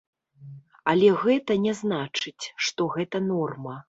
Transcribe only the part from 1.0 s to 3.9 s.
гэта не значыць, што гэта норма.